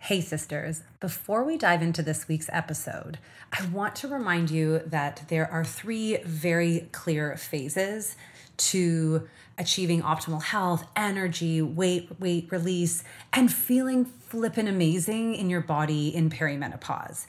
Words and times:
Hey, 0.00 0.20
sisters, 0.20 0.84
before 1.00 1.42
we 1.42 1.58
dive 1.58 1.82
into 1.82 2.02
this 2.02 2.28
week's 2.28 2.48
episode, 2.52 3.18
I 3.52 3.66
want 3.66 3.96
to 3.96 4.08
remind 4.08 4.48
you 4.48 4.78
that 4.86 5.24
there 5.28 5.50
are 5.50 5.64
three 5.64 6.18
very 6.18 6.88
clear 6.92 7.36
phases 7.36 8.14
to 8.58 9.28
achieving 9.58 10.02
optimal 10.02 10.42
health, 10.42 10.86
energy, 10.94 11.60
weight, 11.60 12.08
weight 12.20 12.46
release, 12.50 13.02
and 13.32 13.52
feeling 13.52 14.04
flippin' 14.04 14.68
amazing 14.68 15.34
in 15.34 15.50
your 15.50 15.60
body 15.60 16.14
in 16.14 16.30
perimenopause. 16.30 17.26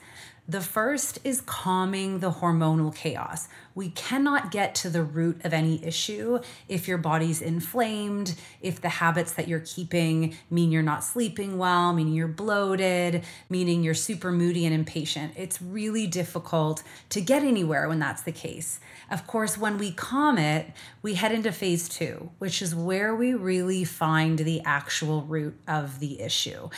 The 0.50 0.60
first 0.60 1.20
is 1.22 1.42
calming 1.42 2.18
the 2.18 2.32
hormonal 2.32 2.92
chaos. 2.92 3.46
We 3.76 3.90
cannot 3.90 4.50
get 4.50 4.74
to 4.76 4.90
the 4.90 5.04
root 5.04 5.44
of 5.44 5.52
any 5.52 5.84
issue 5.84 6.40
if 6.66 6.88
your 6.88 6.98
body's 6.98 7.40
inflamed, 7.40 8.34
if 8.60 8.80
the 8.80 8.88
habits 8.88 9.34
that 9.34 9.46
you're 9.46 9.60
keeping 9.60 10.34
mean 10.50 10.72
you're 10.72 10.82
not 10.82 11.04
sleeping 11.04 11.56
well, 11.56 11.92
meaning 11.92 12.14
you're 12.14 12.26
bloated, 12.26 13.22
meaning 13.48 13.84
you're 13.84 13.94
super 13.94 14.32
moody 14.32 14.66
and 14.66 14.74
impatient. 14.74 15.34
It's 15.36 15.62
really 15.62 16.08
difficult 16.08 16.82
to 17.10 17.20
get 17.20 17.44
anywhere 17.44 17.88
when 17.88 18.00
that's 18.00 18.22
the 18.22 18.32
case. 18.32 18.80
Of 19.08 19.28
course, 19.28 19.56
when 19.56 19.78
we 19.78 19.92
calm 19.92 20.36
it, 20.36 20.66
we 21.00 21.14
head 21.14 21.30
into 21.30 21.52
phase 21.52 21.88
two, 21.88 22.32
which 22.38 22.60
is 22.60 22.74
where 22.74 23.14
we 23.14 23.34
really 23.34 23.84
find 23.84 24.40
the 24.40 24.62
actual 24.62 25.22
root 25.22 25.56
of 25.68 26.00
the 26.00 26.20
issue. 26.20 26.70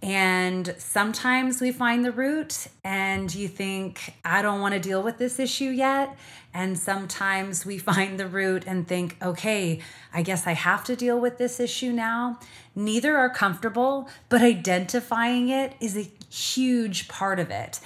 And 0.00 0.76
sometimes 0.78 1.60
we 1.60 1.72
find 1.72 2.04
the 2.04 2.12
root 2.12 2.68
and 2.84 3.34
you 3.34 3.48
think, 3.48 4.14
I 4.24 4.42
don't 4.42 4.60
want 4.60 4.74
to 4.74 4.80
deal 4.80 5.02
with 5.02 5.18
this 5.18 5.40
issue 5.40 5.70
yet. 5.70 6.16
And 6.54 6.78
sometimes 6.78 7.66
we 7.66 7.78
find 7.90 8.18
the 8.18 8.28
root 8.28 8.64
and 8.66 8.86
think, 8.86 9.16
okay, 9.20 9.80
I 10.14 10.22
guess 10.22 10.46
I 10.46 10.52
have 10.52 10.84
to 10.84 10.96
deal 10.96 11.20
with 11.20 11.38
this 11.38 11.58
issue 11.58 11.92
now. 11.92 12.38
Neither 12.76 13.16
are 13.16 13.30
comfortable, 13.30 14.08
but 14.28 14.40
identifying 14.40 15.48
it 15.48 15.74
is 15.80 15.96
a 15.96 16.08
huge 16.32 17.08
part 17.08 17.40
of 17.40 17.50
it. 17.50 17.80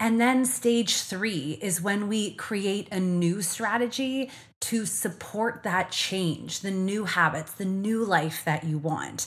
And 0.00 0.20
then 0.20 0.44
stage 0.46 1.02
three 1.02 1.58
is 1.60 1.80
when 1.80 2.08
we 2.08 2.32
create 2.34 2.88
a 2.90 2.98
new 2.98 3.40
strategy 3.40 4.30
to 4.60 4.86
support 4.86 5.62
that 5.62 5.92
change, 5.92 6.60
the 6.60 6.70
new 6.70 7.04
habits, 7.04 7.52
the 7.52 7.64
new 7.64 8.04
life 8.04 8.42
that 8.44 8.64
you 8.64 8.78
want 8.78 9.26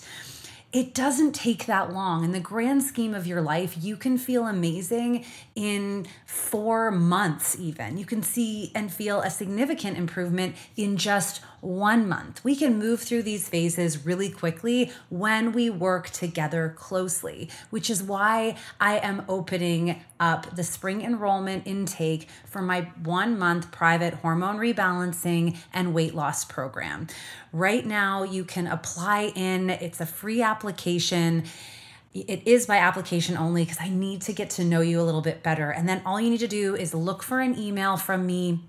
it 0.75 0.93
doesn't 0.93 1.31
take 1.31 1.67
that 1.67 1.93
long. 1.93 2.25
In 2.25 2.33
the 2.33 2.39
grand 2.41 2.83
scheme 2.83 3.15
of 3.15 3.25
your 3.25 3.39
life, 3.39 3.77
you 3.79 3.95
can 3.95 4.17
feel 4.17 4.45
amazing 4.45 5.23
in 5.55 6.05
four 6.25 6.91
months, 6.91 7.57
even. 7.57 7.97
You 7.97 8.03
can 8.03 8.21
see 8.21 8.73
and 8.75 8.91
feel 8.91 9.21
a 9.21 9.29
significant 9.29 9.97
improvement 9.97 10.53
in 10.75 10.97
just 10.97 11.41
one 11.61 12.07
month. 12.07 12.43
We 12.43 12.57
can 12.57 12.77
move 12.77 12.99
through 12.99 13.23
these 13.23 13.47
phases 13.47 14.05
really 14.05 14.29
quickly 14.29 14.91
when 15.09 15.53
we 15.53 15.69
work 15.69 16.09
together 16.09 16.73
closely, 16.77 17.49
which 17.69 17.89
is 17.89 18.03
why 18.03 18.57
I 18.79 18.97
am 18.97 19.23
opening 19.29 20.03
up 20.19 20.55
the 20.55 20.63
spring 20.63 21.01
enrollment 21.01 21.65
intake 21.65 22.29
for 22.45 22.61
my 22.61 22.81
one 23.03 23.39
month 23.39 23.71
private 23.71 24.15
hormone 24.15 24.57
rebalancing 24.57 25.57
and 25.73 25.93
weight 25.93 26.13
loss 26.13 26.45
program. 26.45 27.07
Right 27.56 27.86
now, 27.86 28.23
you 28.23 28.44
can 28.44 28.67
apply 28.67 29.31
in, 29.34 29.70
it's 29.70 30.02
a 30.02 30.06
free 30.06 30.42
application 30.42 31.45
it 32.14 32.44
is 32.45 32.66
by 32.66 32.78
application 32.78 33.36
only 33.36 33.66
because 33.66 33.78
I 33.81 33.89
need 33.89 34.22
to 34.22 34.31
get 34.31 34.50
to 34.52 34.64
know 34.64 34.80
you 34.80 35.02
a 35.02 35.03
little 35.03 35.22
bit 35.22 35.44
better. 35.44 35.70
And 35.70 35.88
then 35.88 36.02
all 36.06 36.20
you 36.20 36.30
need 36.30 36.39
to 36.39 36.48
do 36.48 36.73
is 36.73 36.94
look 36.94 37.22
for 37.22 37.42
an 37.42 37.59
email 37.59 37.98
from 37.98 38.26
me 38.26 38.61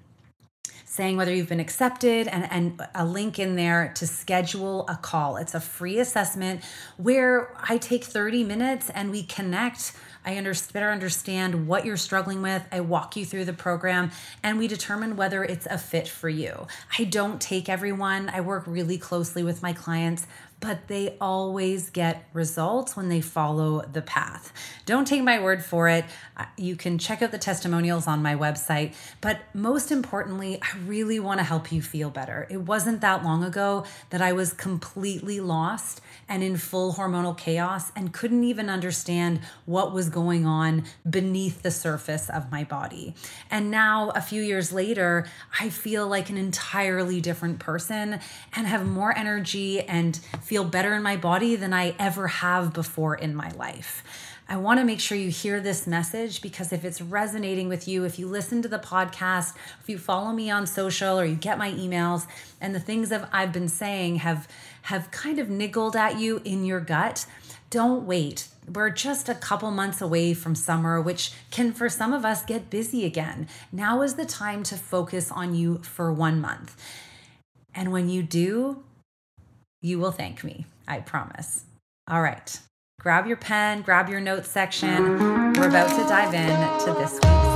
saying 0.84 1.16
whether 1.16 1.32
you've 1.32 1.48
been 1.48 1.60
accepted 1.60 2.26
and, 2.26 2.50
and 2.50 2.82
a 2.92 3.04
link 3.04 3.38
in 3.38 3.54
there 3.54 3.92
to 3.96 4.06
schedule 4.06 4.84
a 4.88 4.96
call. 4.96 5.36
It's 5.36 5.54
a 5.54 5.60
free 5.60 6.00
assessment 6.00 6.62
where 6.96 7.54
I 7.68 7.78
take 7.78 8.02
30 8.02 8.42
minutes 8.42 8.90
and 8.90 9.12
we 9.12 9.22
connect. 9.22 9.92
I 10.26 10.36
under, 10.36 10.52
better 10.72 10.90
understand 10.90 11.68
what 11.68 11.86
you're 11.86 11.96
struggling 11.96 12.42
with. 12.42 12.66
I 12.72 12.80
walk 12.80 13.16
you 13.16 13.24
through 13.24 13.44
the 13.44 13.52
program 13.52 14.10
and 14.42 14.58
we 14.58 14.66
determine 14.66 15.16
whether 15.16 15.44
it's 15.44 15.66
a 15.66 15.78
fit 15.78 16.08
for 16.08 16.28
you. 16.28 16.66
I 16.98 17.04
don't 17.04 17.40
take 17.40 17.68
everyone. 17.68 18.28
I 18.28 18.40
work 18.40 18.64
really 18.66 18.98
closely 18.98 19.44
with 19.44 19.62
my 19.62 19.72
clients 19.72 20.26
but 20.60 20.88
they 20.88 21.16
always 21.20 21.90
get 21.90 22.28
results 22.32 22.96
when 22.96 23.08
they 23.08 23.20
follow 23.20 23.82
the 23.92 24.02
path. 24.02 24.52
Don't 24.86 25.06
take 25.06 25.22
my 25.22 25.42
word 25.42 25.64
for 25.64 25.88
it. 25.88 26.04
You 26.56 26.76
can 26.76 26.98
check 26.98 27.22
out 27.22 27.30
the 27.30 27.38
testimonials 27.38 28.06
on 28.06 28.22
my 28.22 28.34
website. 28.34 28.94
But 29.20 29.40
most 29.54 29.92
importantly, 29.92 30.58
I 30.62 30.78
really 30.86 31.20
want 31.20 31.40
to 31.40 31.44
help 31.44 31.70
you 31.70 31.82
feel 31.82 32.10
better. 32.10 32.46
It 32.50 32.62
wasn't 32.62 33.00
that 33.02 33.22
long 33.22 33.44
ago 33.44 33.84
that 34.10 34.22
I 34.22 34.32
was 34.32 34.52
completely 34.52 35.40
lost 35.40 36.00
and 36.28 36.42
in 36.42 36.56
full 36.56 36.94
hormonal 36.94 37.36
chaos 37.36 37.92
and 37.94 38.12
couldn't 38.12 38.44
even 38.44 38.70
understand 38.70 39.40
what 39.66 39.92
was 39.92 40.08
going 40.08 40.46
on 40.46 40.84
beneath 41.08 41.62
the 41.62 41.70
surface 41.70 42.30
of 42.30 42.50
my 42.50 42.64
body. 42.64 43.14
And 43.50 43.70
now, 43.70 44.10
a 44.10 44.20
few 44.20 44.42
years 44.42 44.72
later, 44.72 45.26
I 45.60 45.68
feel 45.68 46.08
like 46.08 46.30
an 46.30 46.36
entirely 46.36 47.20
different 47.20 47.58
person 47.58 48.20
and 48.54 48.66
have 48.66 48.86
more 48.86 49.16
energy 49.16 49.80
and 49.80 50.18
feel 50.46 50.64
better 50.64 50.94
in 50.94 51.02
my 51.02 51.16
body 51.16 51.56
than 51.56 51.72
I 51.72 51.96
ever 51.98 52.28
have 52.28 52.72
before 52.72 53.16
in 53.16 53.34
my 53.34 53.50
life. 53.50 54.04
I 54.48 54.58
want 54.58 54.78
to 54.78 54.86
make 54.86 55.00
sure 55.00 55.18
you 55.18 55.28
hear 55.28 55.60
this 55.60 55.88
message 55.88 56.40
because 56.40 56.72
if 56.72 56.84
it's 56.84 57.00
resonating 57.00 57.68
with 57.68 57.88
you, 57.88 58.04
if 58.04 58.16
you 58.16 58.28
listen 58.28 58.62
to 58.62 58.68
the 58.68 58.78
podcast, 58.78 59.56
if 59.82 59.88
you 59.88 59.98
follow 59.98 60.32
me 60.32 60.48
on 60.48 60.68
social 60.68 61.18
or 61.18 61.24
you 61.24 61.34
get 61.34 61.58
my 61.58 61.72
emails 61.72 62.28
and 62.60 62.72
the 62.72 62.78
things 62.78 63.08
that 63.08 63.28
I've 63.32 63.52
been 63.52 63.68
saying 63.68 64.16
have 64.16 64.46
have 64.82 65.10
kind 65.10 65.40
of 65.40 65.48
niggled 65.48 65.96
at 65.96 66.20
you 66.20 66.40
in 66.44 66.64
your 66.64 66.78
gut, 66.78 67.26
don't 67.70 68.06
wait. 68.06 68.46
We're 68.72 68.90
just 68.90 69.28
a 69.28 69.34
couple 69.34 69.72
months 69.72 70.00
away 70.00 70.32
from 70.32 70.54
summer, 70.54 71.00
which 71.00 71.32
can 71.50 71.72
for 71.72 71.88
some 71.88 72.12
of 72.12 72.24
us 72.24 72.44
get 72.44 72.70
busy 72.70 73.04
again. 73.04 73.48
Now 73.72 74.02
is 74.02 74.14
the 74.14 74.24
time 74.24 74.62
to 74.64 74.76
focus 74.76 75.32
on 75.32 75.56
you 75.56 75.78
for 75.78 76.12
1 76.12 76.40
month. 76.40 76.80
And 77.74 77.90
when 77.90 78.08
you 78.08 78.22
do, 78.22 78.84
you 79.86 80.00
will 80.00 80.10
thank 80.10 80.42
me, 80.42 80.66
I 80.88 80.98
promise. 80.98 81.64
All 82.08 82.20
right, 82.20 82.58
grab 83.00 83.26
your 83.26 83.36
pen, 83.36 83.82
grab 83.82 84.08
your 84.08 84.20
notes 84.20 84.48
section. 84.48 85.18
We're 85.54 85.68
about 85.68 85.90
to 85.90 86.08
dive 86.08 86.34
in 86.34 86.86
to 86.86 86.92
this 86.98 87.14
week's. 87.14 87.55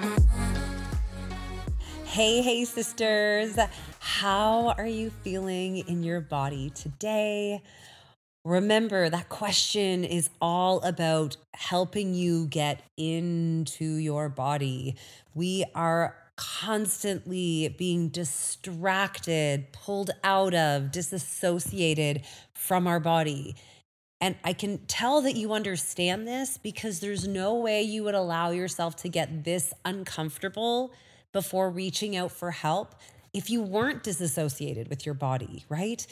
Hey, 2.11 2.41
hey, 2.41 2.65
sisters. 2.65 3.57
How 3.99 4.75
are 4.77 4.85
you 4.85 5.11
feeling 5.23 5.77
in 5.77 6.03
your 6.03 6.19
body 6.19 6.69
today? 6.69 7.63
Remember, 8.43 9.09
that 9.09 9.29
question 9.29 10.03
is 10.03 10.29
all 10.41 10.81
about 10.81 11.37
helping 11.53 12.13
you 12.13 12.47
get 12.47 12.81
into 12.97 13.85
your 13.85 14.27
body. 14.27 14.97
We 15.33 15.63
are 15.73 16.17
constantly 16.35 17.73
being 17.77 18.09
distracted, 18.09 19.71
pulled 19.71 20.11
out 20.21 20.53
of, 20.53 20.91
disassociated 20.91 22.23
from 22.53 22.87
our 22.87 22.99
body. 22.99 23.55
And 24.19 24.35
I 24.43 24.51
can 24.51 24.79
tell 24.79 25.21
that 25.21 25.37
you 25.37 25.53
understand 25.53 26.27
this 26.27 26.57
because 26.57 26.99
there's 26.99 27.25
no 27.25 27.55
way 27.55 27.81
you 27.81 28.03
would 28.03 28.15
allow 28.15 28.49
yourself 28.49 28.97
to 28.97 29.07
get 29.07 29.45
this 29.45 29.73
uncomfortable 29.85 30.91
before 31.31 31.69
reaching 31.69 32.15
out 32.15 32.31
for 32.31 32.51
help 32.51 32.95
if 33.33 33.49
you 33.49 33.61
weren't 33.61 34.03
disassociated 34.03 34.89
with 34.89 35.05
your 35.05 35.15
body, 35.15 35.65
right? 35.69 36.05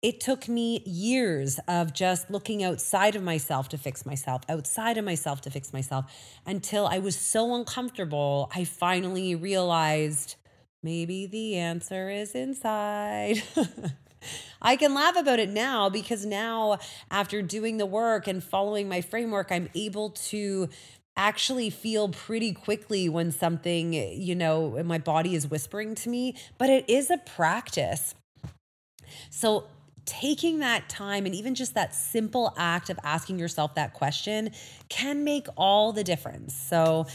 It 0.00 0.20
took 0.20 0.48
me 0.48 0.82
years 0.84 1.60
of 1.68 1.94
just 1.94 2.28
looking 2.30 2.64
outside 2.64 3.14
of 3.14 3.22
myself 3.22 3.68
to 3.68 3.78
fix 3.78 4.04
myself, 4.04 4.42
outside 4.48 4.98
of 4.98 5.04
myself 5.04 5.40
to 5.42 5.50
fix 5.50 5.72
myself, 5.72 6.06
until 6.44 6.86
I 6.88 6.98
was 6.98 7.14
so 7.14 7.54
uncomfortable, 7.54 8.50
I 8.54 8.64
finally 8.64 9.36
realized 9.36 10.34
maybe 10.82 11.26
the 11.26 11.56
answer 11.56 12.10
is 12.10 12.34
inside. 12.34 13.42
I 14.62 14.76
can 14.76 14.94
laugh 14.94 15.16
about 15.16 15.38
it 15.38 15.50
now 15.50 15.88
because 15.88 16.24
now, 16.24 16.78
after 17.10 17.42
doing 17.42 17.76
the 17.76 17.86
work 17.86 18.26
and 18.26 18.42
following 18.42 18.88
my 18.88 19.00
framework, 19.00 19.52
I'm 19.52 19.68
able 19.74 20.10
to 20.10 20.68
actually 21.16 21.70
feel 21.70 22.08
pretty 22.08 22.52
quickly 22.52 23.08
when 23.08 23.30
something, 23.30 23.92
you 23.92 24.34
know, 24.34 24.82
my 24.84 24.98
body 24.98 25.34
is 25.34 25.46
whispering 25.46 25.94
to 25.94 26.08
me, 26.08 26.36
but 26.58 26.70
it 26.70 26.88
is 26.88 27.10
a 27.10 27.18
practice. 27.18 28.14
So, 29.30 29.64
taking 30.04 30.58
that 30.58 30.88
time 30.88 31.26
and 31.26 31.34
even 31.34 31.54
just 31.54 31.74
that 31.74 31.94
simple 31.94 32.52
act 32.56 32.90
of 32.90 32.98
asking 33.04 33.38
yourself 33.38 33.76
that 33.76 33.92
question 33.94 34.50
can 34.88 35.22
make 35.22 35.46
all 35.56 35.92
the 35.92 36.02
difference. 36.02 36.54
So, 36.54 37.06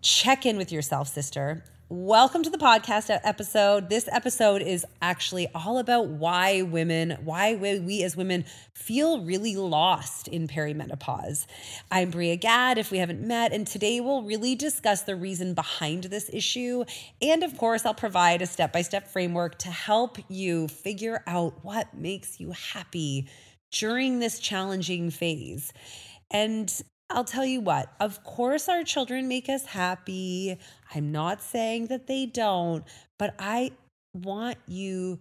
check 0.00 0.46
in 0.46 0.56
with 0.56 0.72
yourself, 0.72 1.08
sister. 1.08 1.62
Welcome 1.90 2.42
to 2.42 2.50
the 2.50 2.58
podcast 2.58 3.08
episode. 3.24 3.88
This 3.88 4.10
episode 4.12 4.60
is 4.60 4.84
actually 5.00 5.48
all 5.54 5.78
about 5.78 6.08
why 6.08 6.60
women, 6.60 7.16
why 7.24 7.54
we 7.54 8.02
as 8.02 8.14
women 8.14 8.44
feel 8.74 9.24
really 9.24 9.56
lost 9.56 10.28
in 10.28 10.48
perimenopause. 10.48 11.46
I'm 11.90 12.10
Bria 12.10 12.36
Gadd, 12.36 12.76
if 12.76 12.90
we 12.90 12.98
haven't 12.98 13.26
met, 13.26 13.54
and 13.54 13.66
today 13.66 14.00
we'll 14.00 14.22
really 14.22 14.54
discuss 14.54 15.00
the 15.00 15.16
reason 15.16 15.54
behind 15.54 16.04
this 16.04 16.28
issue. 16.30 16.84
And 17.22 17.42
of 17.42 17.56
course, 17.56 17.86
I'll 17.86 17.94
provide 17.94 18.42
a 18.42 18.46
step 18.46 18.70
by 18.70 18.82
step 18.82 19.08
framework 19.08 19.58
to 19.60 19.70
help 19.70 20.18
you 20.28 20.68
figure 20.68 21.22
out 21.26 21.64
what 21.64 21.94
makes 21.94 22.38
you 22.38 22.50
happy 22.50 23.30
during 23.70 24.18
this 24.18 24.40
challenging 24.40 25.08
phase. 25.08 25.72
And 26.30 26.70
I'll 27.10 27.24
tell 27.24 27.46
you 27.46 27.60
what, 27.60 27.90
of 28.00 28.22
course, 28.22 28.68
our 28.68 28.84
children 28.84 29.28
make 29.28 29.48
us 29.48 29.64
happy. 29.64 30.58
I'm 30.94 31.10
not 31.10 31.40
saying 31.40 31.86
that 31.86 32.06
they 32.06 32.26
don't, 32.26 32.84
but 33.18 33.34
I 33.38 33.72
want 34.14 34.58
you 34.66 35.18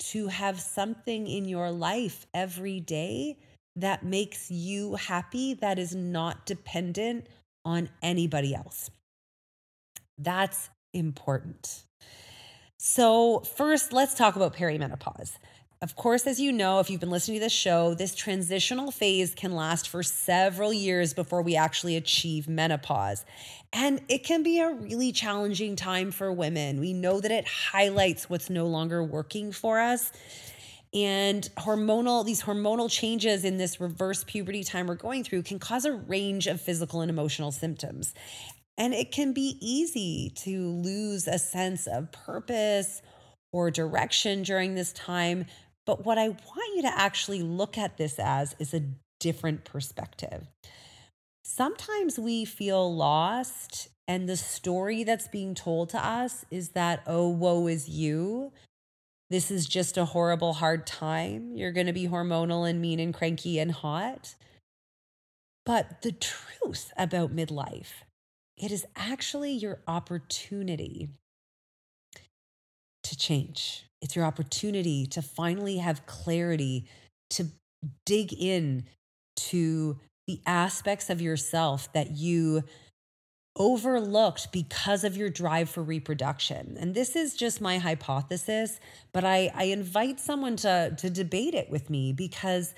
to 0.00 0.28
have 0.28 0.60
something 0.60 1.26
in 1.26 1.46
your 1.46 1.70
life 1.70 2.26
every 2.34 2.80
day 2.80 3.36
that 3.76 4.04
makes 4.04 4.50
you 4.50 4.96
happy, 4.96 5.54
that 5.54 5.78
is 5.78 5.94
not 5.94 6.44
dependent 6.44 7.26
on 7.64 7.88
anybody 8.02 8.54
else. 8.54 8.90
That's 10.18 10.68
important. 10.92 11.84
So, 12.78 13.40
first, 13.40 13.92
let's 13.92 14.14
talk 14.14 14.36
about 14.36 14.54
perimenopause. 14.54 15.32
Of 15.82 15.96
course, 15.96 16.26
as 16.26 16.38
you 16.38 16.52
know, 16.52 16.78
if 16.80 16.90
you've 16.90 17.00
been 17.00 17.08
listening 17.08 17.38
to 17.38 17.46
this 17.46 17.54
show, 17.54 17.94
this 17.94 18.14
transitional 18.14 18.90
phase 18.90 19.34
can 19.34 19.56
last 19.56 19.88
for 19.88 20.02
several 20.02 20.74
years 20.74 21.14
before 21.14 21.40
we 21.40 21.56
actually 21.56 21.96
achieve 21.96 22.50
menopause. 22.50 23.24
And 23.72 24.02
it 24.10 24.22
can 24.22 24.42
be 24.42 24.60
a 24.60 24.70
really 24.70 25.10
challenging 25.10 25.76
time 25.76 26.10
for 26.10 26.30
women. 26.34 26.80
We 26.80 26.92
know 26.92 27.18
that 27.20 27.30
it 27.30 27.48
highlights 27.48 28.28
what's 28.28 28.50
no 28.50 28.66
longer 28.66 29.02
working 29.02 29.52
for 29.52 29.80
us. 29.80 30.12
And 30.92 31.48
hormonal, 31.56 32.26
these 32.26 32.42
hormonal 32.42 32.90
changes 32.90 33.46
in 33.46 33.56
this 33.56 33.80
reverse 33.80 34.22
puberty 34.24 34.62
time 34.62 34.86
we're 34.86 34.96
going 34.96 35.24
through 35.24 35.44
can 35.44 35.58
cause 35.58 35.86
a 35.86 35.92
range 35.92 36.46
of 36.46 36.60
physical 36.60 37.00
and 37.00 37.10
emotional 37.10 37.52
symptoms. 37.52 38.12
And 38.76 38.92
it 38.92 39.12
can 39.12 39.32
be 39.32 39.56
easy 39.62 40.30
to 40.40 40.72
lose 40.72 41.26
a 41.26 41.38
sense 41.38 41.86
of 41.86 42.12
purpose 42.12 43.00
or 43.50 43.70
direction 43.70 44.42
during 44.42 44.74
this 44.74 44.92
time 44.92 45.46
but 45.90 46.06
what 46.06 46.18
I 46.18 46.28
want 46.28 46.76
you 46.76 46.82
to 46.82 46.96
actually 46.96 47.42
look 47.42 47.76
at 47.76 47.96
this 47.96 48.20
as 48.20 48.54
is 48.60 48.72
a 48.72 48.84
different 49.18 49.64
perspective. 49.64 50.46
Sometimes 51.44 52.16
we 52.16 52.44
feel 52.44 52.94
lost, 52.94 53.88
and 54.06 54.28
the 54.28 54.36
story 54.36 55.02
that's 55.02 55.26
being 55.26 55.52
told 55.52 55.88
to 55.88 55.98
us 55.98 56.44
is 56.48 56.68
that, 56.70 57.02
oh, 57.08 57.28
woe 57.28 57.66
is 57.66 57.88
you. 57.88 58.52
This 59.30 59.50
is 59.50 59.66
just 59.66 59.98
a 59.98 60.04
horrible, 60.04 60.52
hard 60.52 60.86
time. 60.86 61.56
You're 61.56 61.72
going 61.72 61.88
to 61.88 61.92
be 61.92 62.06
hormonal 62.06 62.70
and 62.70 62.80
mean 62.80 63.00
and 63.00 63.12
cranky 63.12 63.58
and 63.58 63.72
hot. 63.72 64.36
But 65.66 66.02
the 66.02 66.12
truth 66.12 66.92
about 66.96 67.34
midlife, 67.34 68.04
it 68.56 68.70
is 68.70 68.86
actually 68.94 69.54
your 69.54 69.80
opportunity 69.88 71.08
to 73.02 73.16
change. 73.16 73.86
It's 74.02 74.16
your 74.16 74.24
opportunity 74.24 75.06
to 75.06 75.22
finally 75.22 75.78
have 75.78 76.06
clarity, 76.06 76.86
to 77.30 77.46
dig 78.06 78.32
in 78.32 78.84
to 79.36 79.98
the 80.26 80.40
aspects 80.46 81.10
of 81.10 81.20
yourself 81.20 81.92
that 81.92 82.12
you 82.12 82.62
overlooked 83.56 84.52
because 84.52 85.04
of 85.04 85.16
your 85.16 85.28
drive 85.28 85.68
for 85.68 85.82
reproduction. 85.82 86.76
And 86.78 86.94
this 86.94 87.16
is 87.16 87.34
just 87.34 87.60
my 87.60 87.78
hypothesis, 87.78 88.80
but 89.12 89.24
I, 89.24 89.50
I 89.54 89.64
invite 89.64 90.20
someone 90.20 90.56
to, 90.56 90.94
to 90.96 91.10
debate 91.10 91.54
it 91.54 91.68
with 91.68 91.90
me 91.90 92.12
because 92.12 92.74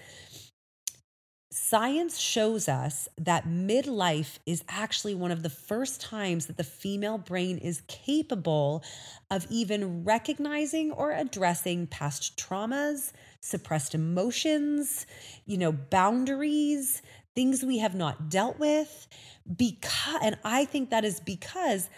Science 1.54 2.18
shows 2.18 2.66
us 2.66 3.10
that 3.18 3.46
midlife 3.46 4.38
is 4.46 4.64
actually 4.70 5.14
one 5.14 5.30
of 5.30 5.42
the 5.42 5.50
first 5.50 6.00
times 6.00 6.46
that 6.46 6.56
the 6.56 6.64
female 6.64 7.18
brain 7.18 7.58
is 7.58 7.82
capable 7.88 8.82
of 9.30 9.46
even 9.50 10.02
recognizing 10.02 10.90
or 10.92 11.12
addressing 11.12 11.86
past 11.86 12.38
traumas, 12.38 13.12
suppressed 13.42 13.94
emotions, 13.94 15.06
you 15.44 15.58
know, 15.58 15.72
boundaries, 15.72 17.02
things 17.34 17.62
we 17.62 17.76
have 17.76 17.94
not 17.94 18.30
dealt 18.30 18.58
with. 18.58 19.06
Because 19.54 20.22
and 20.22 20.38
I 20.42 20.64
think 20.64 20.88
that 20.88 21.04
is 21.04 21.20
because 21.20 21.90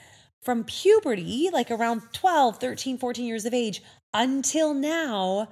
from 0.43 0.65
puberty, 0.65 1.49
like 1.53 1.71
around 1.71 2.03
12, 2.13 2.59
13, 2.59 2.99
14 2.99 3.25
years 3.25 3.45
of 3.45 3.55
age 3.55 3.85
until 4.13 4.75
now, 4.75 5.49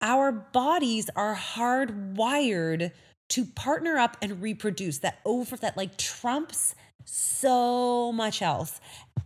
our 0.00 0.32
bodies 0.32 1.08
are 1.14 1.36
hardwired 1.36 2.90
to 3.30 3.44
partner 3.44 3.96
up 3.96 4.16
and 4.22 4.42
reproduce 4.42 4.98
that 4.98 5.20
over 5.24 5.56
that 5.56 5.76
like 5.76 5.96
trumps 5.96 6.74
so 7.04 8.12
much 8.12 8.42
else 8.42 8.80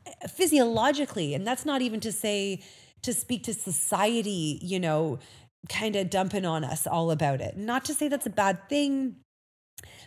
eh, 0.07 0.27
physiologically 0.29 1.35
and 1.35 1.47
that's 1.47 1.65
not 1.65 1.83
even 1.83 2.01
to 2.01 2.13
say 2.13 2.63
to 3.03 3.13
speak 3.13 3.43
to 3.45 3.55
society 3.55 4.59
you 4.63 4.81
know 4.81 5.19
kind 5.69 5.97
of 5.97 6.09
dumping 6.11 6.45
on 6.45 6.65
us 6.65 6.87
all 6.87 7.11
about 7.11 7.41
it 7.41 7.57
not 7.57 7.85
to 7.85 7.95
say 7.95 8.09
that's 8.09 8.27
a 8.27 8.31
bad 8.31 8.69
thing 8.69 9.17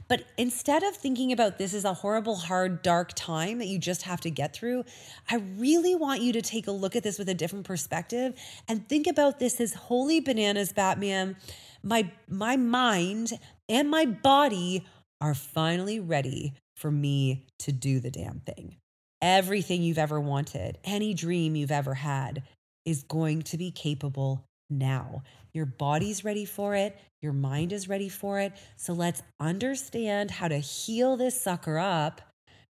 but 0.08 0.26
instead 0.38 0.84
of 0.84 0.96
thinking 0.96 1.32
about 1.32 1.58
this 1.58 1.74
as 1.74 1.86
a 1.86 1.94
horrible, 1.94 2.36
hard, 2.36 2.82
dark 2.82 3.14
time 3.16 3.60
that 3.60 3.68
you 3.68 3.80
just 3.80 4.02
have 4.04 4.20
to 4.22 4.30
get 4.30 4.54
through, 4.54 4.84
I 5.30 5.38
really 5.58 5.96
want 5.96 6.22
you 6.22 6.34
to 6.34 6.42
take 6.42 6.68
a 6.68 6.72
look 6.72 6.96
at 6.96 7.04
this 7.04 7.18
with 7.18 7.30
a 7.30 7.34
different 7.34 7.66
perspective 7.66 8.34
and 8.68 8.88
think 8.90 9.08
about 9.08 9.40
this 9.40 9.62
as 9.62 9.74
holy 9.74 10.20
bananas, 10.20 10.74
Batman. 10.74 11.38
My 11.84 12.12
my 12.28 12.58
mind 12.58 13.32
and 13.72 13.90
my 13.90 14.06
body 14.06 14.86
are 15.22 15.34
finally 15.34 16.00
ready 16.00 16.54
for 16.76 16.92
me 16.92 17.46
to 17.60 17.72
do 17.72 18.02
the 18.02 18.12
damn 18.12 18.42
thing. 18.42 18.76
Everything 19.22 19.82
you've 19.82 19.98
ever 19.98 20.20
wanted, 20.20 20.78
any 20.84 21.14
dream 21.14 21.56
you've 21.56 21.72
ever 21.72 21.94
had, 21.94 22.44
is 22.86 23.04
going 23.04 23.44
to 23.44 23.58
be 23.58 23.72
capable 23.72 24.44
now. 24.70 25.24
Your 25.54 25.66
body's 25.66 26.26
ready 26.26 26.44
for 26.44 26.76
it, 26.76 27.00
your 27.22 27.34
mind 27.34 27.72
is 27.72 27.88
ready 27.88 28.10
for 28.10 28.40
it. 28.40 28.52
So 28.76 28.92
let's 28.94 29.24
understand 29.40 30.32
how 30.32 30.50
to 30.50 30.58
heal 30.58 31.16
this 31.16 31.40
sucker 31.40 31.78
up 31.78 32.22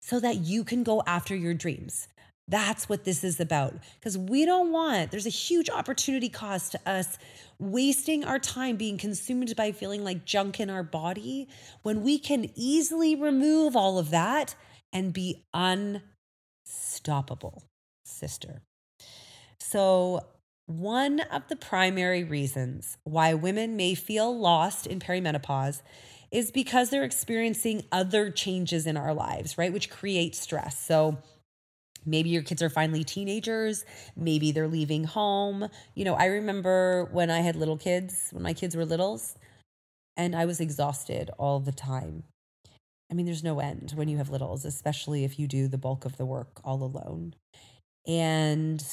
so 0.01 0.19
that 0.19 0.37
you 0.37 0.65
can 0.65 0.83
go 0.83 1.01
after 1.07 1.35
your 1.35 1.53
dreams. 1.53 2.09
That's 2.49 2.89
what 2.89 3.03
this 3.03 3.23
is 3.23 3.39
about. 3.39 3.75
Because 3.99 4.17
we 4.17 4.43
don't 4.43 4.71
want, 4.71 5.11
there's 5.11 5.27
a 5.27 5.29
huge 5.29 5.69
opportunity 5.69 6.29
cost 6.29 6.71
to 6.73 6.79
us 6.85 7.17
wasting 7.59 8.25
our 8.25 8.39
time 8.39 8.75
being 8.75 8.97
consumed 8.97 9.55
by 9.55 9.71
feeling 9.71 10.03
like 10.03 10.25
junk 10.25 10.59
in 10.59 10.69
our 10.69 10.83
body 10.83 11.47
when 11.83 12.01
we 12.01 12.17
can 12.17 12.49
easily 12.55 13.15
remove 13.15 13.75
all 13.75 13.99
of 13.99 14.09
that 14.09 14.55
and 14.91 15.13
be 15.13 15.45
unstoppable, 15.53 17.63
sister. 18.03 18.63
So, 19.59 20.25
one 20.65 21.19
of 21.19 21.47
the 21.47 21.55
primary 21.55 22.23
reasons 22.23 22.97
why 23.03 23.33
women 23.33 23.75
may 23.75 23.95
feel 23.95 24.37
lost 24.37 24.85
in 24.85 24.99
perimenopause 24.99 25.81
is 26.31 26.51
because 26.51 26.91
they're 26.91 27.03
experiencing 27.03 27.83
other 27.91 28.29
changes 28.29 28.85
in 28.85 28.95
our 28.95 29.13
lives, 29.13 29.57
right? 29.57 29.73
Which 29.73 29.89
create 29.89 30.35
stress. 30.35 30.79
So, 30.79 31.17
Maybe 32.05 32.29
your 32.29 32.41
kids 32.41 32.61
are 32.61 32.69
finally 32.69 33.03
teenagers. 33.03 33.85
Maybe 34.15 34.51
they're 34.51 34.67
leaving 34.67 35.03
home. 35.03 35.69
You 35.95 36.05
know, 36.05 36.15
I 36.15 36.25
remember 36.25 37.05
when 37.11 37.29
I 37.29 37.39
had 37.39 37.55
little 37.55 37.77
kids, 37.77 38.29
when 38.31 38.43
my 38.43 38.53
kids 38.53 38.75
were 38.75 38.85
littles, 38.85 39.35
and 40.17 40.35
I 40.35 40.45
was 40.45 40.59
exhausted 40.59 41.29
all 41.37 41.59
the 41.59 41.71
time. 41.71 42.23
I 43.11 43.15
mean, 43.15 43.25
there's 43.25 43.43
no 43.43 43.59
end 43.59 43.93
when 43.95 44.07
you 44.07 44.17
have 44.17 44.29
littles, 44.29 44.65
especially 44.65 45.23
if 45.23 45.39
you 45.39 45.47
do 45.47 45.67
the 45.67 45.77
bulk 45.77 46.05
of 46.05 46.17
the 46.17 46.25
work 46.25 46.59
all 46.63 46.83
alone. 46.83 47.33
And 48.07 48.83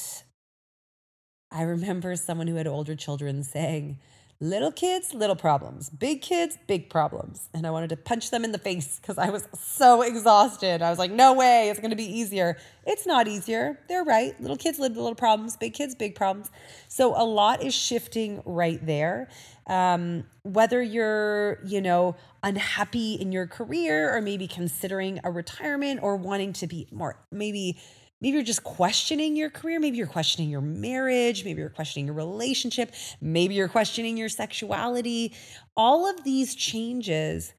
I 1.51 1.61
remember 1.61 2.15
someone 2.15 2.47
who 2.47 2.55
had 2.55 2.67
older 2.67 2.95
children 2.95 3.43
saying, 3.43 3.99
Little 4.39 4.71
kids, 4.71 5.15
little 5.15 5.35
problems. 5.35 5.89
Big 5.89 6.21
kids, 6.21 6.59
big 6.67 6.91
problems. 6.91 7.49
And 7.55 7.65
I 7.65 7.71
wanted 7.71 7.89
to 7.89 7.97
punch 7.97 8.29
them 8.29 8.43
in 8.43 8.51
the 8.51 8.59
face 8.59 8.99
because 8.99 9.17
I 9.17 9.31
was 9.31 9.47
so 9.59 10.03
exhausted. 10.03 10.83
I 10.83 10.91
was 10.91 10.99
like, 10.99 11.09
no 11.09 11.33
way, 11.33 11.69
it's 11.69 11.79
going 11.79 11.89
to 11.89 11.97
be 11.97 12.05
easier. 12.05 12.55
It's 12.85 13.07
not 13.07 13.27
easier. 13.27 13.79
They're 13.89 14.03
right. 14.03 14.39
Little 14.39 14.55
kids 14.55 14.77
live 14.77 14.95
little 14.95 15.15
problems, 15.15 15.57
big 15.57 15.73
kids, 15.73 15.95
big 15.95 16.13
problems. 16.13 16.51
So 16.87 17.19
a 17.19 17.25
lot 17.25 17.63
is 17.63 17.73
shifting 17.73 18.43
right 18.45 18.83
there. 18.85 19.27
Um, 19.65 20.23
whether 20.43 20.83
you're, 20.83 21.59
you 21.65 21.81
know, 21.81 22.15
unhappy 22.43 23.15
in 23.15 23.31
your 23.31 23.47
career 23.47 24.15
or 24.15 24.21
maybe 24.21 24.47
considering 24.47 25.19
a 25.23 25.31
retirement 25.31 26.01
or 26.03 26.15
wanting 26.15 26.53
to 26.53 26.67
be 26.67 26.87
more, 26.91 27.19
maybe 27.31 27.79
Maybe 28.19 28.35
you're 28.35 28.43
just 28.43 28.63
questioning 28.63 29.35
your 29.35 29.49
career. 29.49 29.79
Maybe 29.79 29.97
you're 29.97 30.07
questioning 30.07 30.49
your 30.49 30.61
marriage. 30.61 31.45
Maybe 31.45 31.59
you're 31.59 31.69
questioning 31.69 32.07
your 32.07 32.15
relationship. 32.15 32.91
Maybe 33.21 33.53
you're 33.53 33.67
questioning 33.67 34.17
your 34.17 34.29
sexuality. 34.29 35.33
All 35.75 36.09
of 36.09 36.23
these 36.23 36.55
changes 36.55 37.53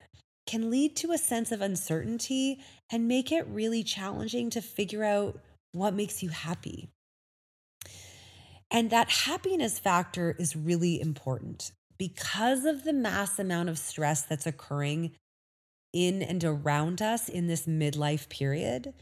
can 0.47 0.71
lead 0.71 0.97
to 0.97 1.13
a 1.13 1.19
sense 1.19 1.53
of 1.53 1.61
uncertainty 1.61 2.61
and 2.91 3.07
make 3.07 3.31
it 3.31 3.47
really 3.47 3.85
challenging 3.85 4.51
to 4.51 4.61
figure 4.61 5.05
out 5.05 5.39
what 5.73 5.95
makes 5.95 6.23
you 6.23 6.31
happy. 6.31 6.89
And 8.71 8.91
that 8.91 9.11
happiness 9.11 9.79
factor 9.79 10.35
is 10.39 10.57
really 10.57 11.01
important 11.01 11.73
because 11.99 12.65
of 12.65 12.85
the 12.85 12.93
mass 12.93 13.39
amount 13.39 13.69
of 13.69 13.79
stress 13.79 14.23
that's 14.23 14.47
occurring 14.47 15.13
in 15.93 16.23
and 16.23 16.45
around 16.45 17.01
us 17.01 17.29
in 17.29 17.47
this 17.47 17.67
midlife 17.67 18.29
period 18.29 18.93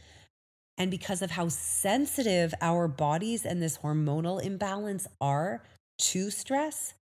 and 0.77 0.91
because 0.91 1.21
of 1.21 1.31
how 1.31 1.47
sensitive 1.49 2.53
our 2.61 2.87
bodies 2.87 3.45
and 3.45 3.61
this 3.61 3.79
hormonal 3.79 4.41
imbalance 4.41 5.07
are 5.19 5.63
to 5.97 6.29
stress, 6.29 6.93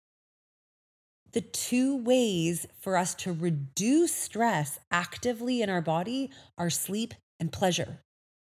the 1.33 1.41
two 1.41 1.97
ways 1.97 2.67
for 2.79 2.97
us 2.97 3.15
to 3.17 3.33
reduce 3.33 4.15
stress 4.15 4.79
actively 4.93 5.63
in 5.63 5.69
our 5.69 5.83
body 5.83 6.31
are 6.57 6.71
sleep 6.71 7.13
and 7.41 7.51
pleasure. 7.51 7.99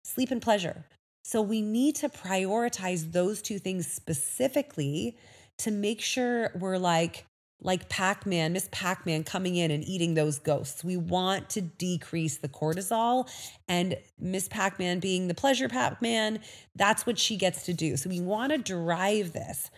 Sleep 0.06 0.32
and 0.32 0.42
pleasure. 0.42 0.86
So 1.26 1.42
we 1.42 1.62
need 1.62 1.96
to 1.98 2.08
prioritize 2.08 3.12
those 3.12 3.42
two 3.42 3.60
things 3.60 3.86
specifically 3.86 5.18
to 5.58 5.72
make 5.72 6.00
sure 6.00 6.52
we're 6.58 6.78
like 6.78 7.26
like 7.62 7.90
Pac 7.90 8.26
Man, 8.26 8.54
Miss 8.54 8.70
Pac 8.72 9.06
Man 9.06 9.24
coming 9.24 9.56
in 9.56 9.72
and 9.72 9.84
eating 9.84 10.14
those 10.14 10.40
ghosts. 10.40 10.84
We 10.84 10.98
want 10.98 11.50
to 11.52 11.62
decrease 11.62 12.38
the 12.38 12.50
cortisol, 12.50 13.30
and 13.68 13.98
Miss 14.20 14.48
Pac 14.48 14.80
Man 14.80 15.00
being 15.00 15.28
the 15.28 15.34
pleasure 15.34 15.68
Pac 15.68 16.02
Man, 16.02 16.40
that's 16.76 17.06
what 17.06 17.18
she 17.18 17.36
gets 17.36 17.64
to 17.66 17.74
do. 17.74 17.98
So 17.98 18.10
we 18.10 18.22
want 18.22 18.52
to 18.52 18.58
drive 18.58 19.34
this. 19.34 19.70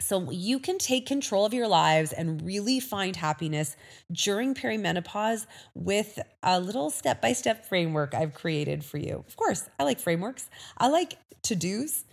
So 0.00 0.30
you 0.30 0.58
can 0.58 0.78
take 0.78 1.06
control 1.06 1.44
of 1.44 1.52
your 1.52 1.68
lives 1.68 2.12
and 2.12 2.40
really 2.42 2.80
find 2.80 3.14
happiness 3.14 3.76
during 4.10 4.54
perimenopause 4.54 5.46
with 5.74 6.18
a 6.42 6.58
little 6.58 6.88
step 6.90 7.20
by 7.20 7.34
step 7.34 7.66
framework 7.66 8.14
I've 8.14 8.32
created 8.32 8.82
for 8.82 8.96
you. 8.96 9.24
Of 9.28 9.36
course, 9.36 9.68
I 9.78 9.84
like 9.84 10.00
frameworks, 10.00 10.48
I 10.78 10.88
like 10.88 11.18
to 11.42 11.54
dos. 11.54 12.04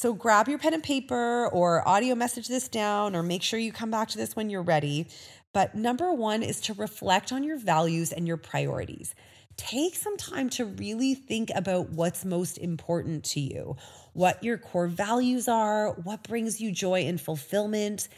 So 0.00 0.14
grab 0.14 0.48
your 0.48 0.56
pen 0.56 0.72
and 0.72 0.82
paper 0.82 1.46
or 1.48 1.86
audio 1.86 2.14
message 2.14 2.48
this 2.48 2.68
down 2.68 3.14
or 3.14 3.22
make 3.22 3.42
sure 3.42 3.58
you 3.58 3.70
come 3.70 3.90
back 3.90 4.08
to 4.08 4.16
this 4.16 4.34
when 4.34 4.48
you're 4.48 4.62
ready. 4.62 5.08
But 5.52 5.74
number 5.74 6.10
one 6.10 6.42
is 6.42 6.58
to 6.62 6.72
reflect 6.72 7.32
on 7.32 7.44
your 7.44 7.58
values 7.58 8.10
and 8.10 8.26
your 8.26 8.38
priorities. 8.38 9.14
Take 9.58 9.94
some 9.94 10.16
time 10.16 10.48
to 10.50 10.64
really 10.64 11.14
think 11.14 11.50
about 11.54 11.90
what's 11.90 12.24
most 12.24 12.56
important 12.56 13.24
to 13.24 13.40
you, 13.40 13.76
what 14.14 14.42
your 14.42 14.56
core 14.56 14.86
values 14.86 15.48
are, 15.48 15.90
what 15.90 16.22
brings 16.22 16.62
you 16.62 16.72
joy 16.72 17.00
and 17.00 17.20
fulfillment. 17.20 18.08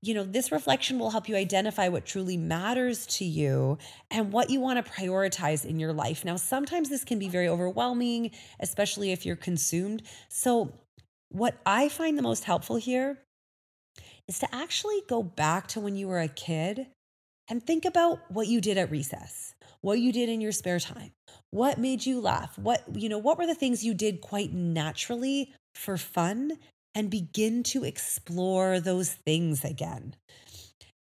You 0.00 0.14
know, 0.14 0.24
this 0.24 0.50
reflection 0.50 0.98
will 0.98 1.10
help 1.10 1.28
you 1.28 1.36
identify 1.36 1.88
what 1.88 2.06
truly 2.06 2.38
matters 2.38 3.04
to 3.18 3.26
you 3.26 3.76
and 4.10 4.32
what 4.32 4.48
you 4.48 4.60
want 4.60 4.82
to 4.82 4.90
prioritize 4.90 5.66
in 5.66 5.78
your 5.78 5.92
life. 5.92 6.24
Now, 6.24 6.36
sometimes 6.36 6.88
this 6.88 7.04
can 7.04 7.18
be 7.18 7.28
very 7.28 7.48
overwhelming, 7.48 8.30
especially 8.60 9.12
if 9.12 9.26
you're 9.26 9.36
consumed. 9.36 10.04
So, 10.30 10.72
what 11.30 11.58
I 11.66 11.88
find 11.88 12.16
the 12.16 12.22
most 12.22 12.44
helpful 12.44 12.76
here 12.76 13.18
is 14.26 14.38
to 14.40 14.54
actually 14.54 15.02
go 15.08 15.22
back 15.22 15.66
to 15.68 15.80
when 15.80 15.96
you 15.96 16.08
were 16.08 16.20
a 16.20 16.28
kid 16.28 16.86
and 17.48 17.62
think 17.62 17.84
about 17.84 18.18
what 18.30 18.46
you 18.46 18.60
did 18.60 18.76
at 18.76 18.90
recess, 18.90 19.54
what 19.80 19.98
you 19.98 20.12
did 20.12 20.28
in 20.28 20.40
your 20.40 20.52
spare 20.52 20.78
time, 20.78 21.12
what 21.50 21.78
made 21.78 22.04
you 22.04 22.20
laugh, 22.20 22.58
what 22.58 22.84
you 22.94 23.08
know, 23.08 23.18
what 23.18 23.38
were 23.38 23.46
the 23.46 23.54
things 23.54 23.84
you 23.84 23.94
did 23.94 24.20
quite 24.20 24.52
naturally 24.52 25.54
for 25.74 25.96
fun 25.96 26.52
and 26.94 27.10
begin 27.10 27.62
to 27.62 27.84
explore 27.84 28.80
those 28.80 29.12
things 29.12 29.64
again. 29.64 30.14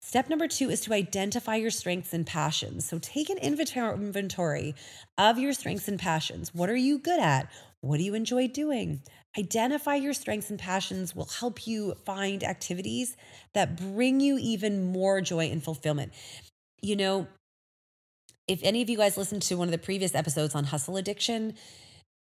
Step 0.01 0.29
number 0.29 0.47
two 0.47 0.69
is 0.69 0.81
to 0.81 0.93
identify 0.93 1.55
your 1.55 1.69
strengths 1.69 2.13
and 2.13 2.25
passions. 2.25 2.85
So 2.85 2.99
take 2.99 3.29
an 3.29 3.37
inventory 3.37 4.75
of 5.17 5.37
your 5.37 5.53
strengths 5.53 5.87
and 5.87 5.99
passions. 5.99 6.53
What 6.53 6.69
are 6.69 6.75
you 6.75 6.97
good 6.97 7.19
at? 7.19 7.49
What 7.81 7.97
do 7.97 8.03
you 8.03 8.13
enjoy 8.13 8.47
doing? 8.47 9.01
Identify 9.37 9.95
your 9.95 10.13
strengths 10.13 10.49
and 10.49 10.59
passions 10.59 11.15
will 11.15 11.25
help 11.25 11.65
you 11.65 11.95
find 12.05 12.43
activities 12.43 13.15
that 13.53 13.77
bring 13.77 14.19
you 14.19 14.37
even 14.37 14.91
more 14.91 15.21
joy 15.21 15.45
and 15.45 15.63
fulfillment. 15.63 16.11
You 16.81 16.97
know, 16.97 17.27
if 18.47 18.59
any 18.63 18.81
of 18.81 18.89
you 18.89 18.97
guys 18.97 19.17
listened 19.17 19.43
to 19.43 19.55
one 19.55 19.69
of 19.69 19.71
the 19.71 19.77
previous 19.77 20.15
episodes 20.15 20.53
on 20.53 20.65
hustle 20.65 20.97
addiction, 20.97 21.53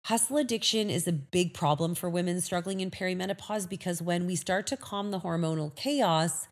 hustle 0.05 0.38
addiction 0.38 0.91
is 0.91 1.08
a 1.08 1.12
big 1.12 1.55
problem 1.55 1.96
for 1.96 2.08
women 2.08 2.39
struggling 2.39 2.81
in 2.81 2.91
perimenopause 2.91 3.67
because 3.67 4.01
when 4.01 4.27
we 4.27 4.36
start 4.36 4.67
to 4.67 4.77
calm 4.77 5.10
the 5.10 5.22
hormonal 5.22 5.75
chaos, 5.75 6.48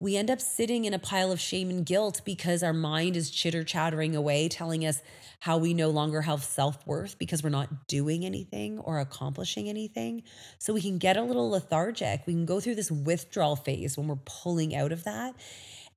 we 0.00 0.16
end 0.16 0.30
up 0.30 0.40
sitting 0.40 0.86
in 0.86 0.94
a 0.94 0.98
pile 0.98 1.30
of 1.30 1.38
shame 1.38 1.68
and 1.68 1.84
guilt 1.84 2.22
because 2.24 2.62
our 2.62 2.72
mind 2.72 3.16
is 3.16 3.30
chitter 3.30 3.62
chattering 3.62 4.16
away, 4.16 4.48
telling 4.48 4.86
us 4.86 5.02
how 5.40 5.58
we 5.58 5.74
no 5.74 5.90
longer 5.90 6.22
have 6.22 6.42
self 6.42 6.84
worth 6.86 7.18
because 7.18 7.42
we're 7.42 7.50
not 7.50 7.86
doing 7.86 8.24
anything 8.24 8.78
or 8.78 8.98
accomplishing 8.98 9.68
anything. 9.68 10.22
So 10.58 10.72
we 10.72 10.80
can 10.80 10.96
get 10.96 11.18
a 11.18 11.22
little 11.22 11.50
lethargic. 11.50 12.22
We 12.26 12.32
can 12.32 12.46
go 12.46 12.60
through 12.60 12.76
this 12.76 12.90
withdrawal 12.90 13.56
phase 13.56 13.98
when 13.98 14.08
we're 14.08 14.16
pulling 14.24 14.74
out 14.74 14.90
of 14.90 15.04
that. 15.04 15.34